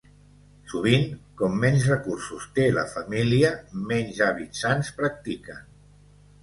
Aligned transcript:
Sovint, 0.69 1.03
com 1.41 1.59
menys 1.65 1.85
recursos 1.91 2.47
té 2.57 2.65
la 2.79 2.87
família 2.97 3.55
menys 3.93 4.27
hàbits 4.31 4.67
sans 4.67 4.93
practiquen. 5.05 5.67